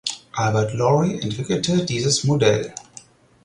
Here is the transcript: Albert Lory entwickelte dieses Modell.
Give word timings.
Albert 0.35 0.73
Lory 0.73 1.19
entwickelte 1.21 1.85
dieses 1.85 2.23
Modell. 2.23 2.73